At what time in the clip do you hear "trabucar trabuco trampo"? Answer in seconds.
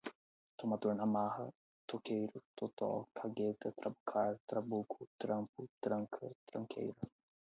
3.71-5.69